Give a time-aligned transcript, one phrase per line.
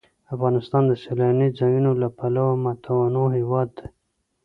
[0.33, 3.87] افغانستان د سیلاني ځایونو له پلوه متنوع هېواد دی.